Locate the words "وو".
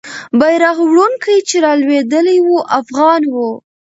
2.43-2.57, 3.33-3.49